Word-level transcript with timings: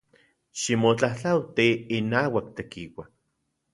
Ximotlajtlauati 0.61 1.67
inauak 1.99 2.49
Tekiua. 2.61 3.07